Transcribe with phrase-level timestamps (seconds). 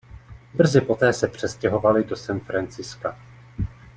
[0.53, 3.17] Brzy poté se přestěhovali do San Franciska.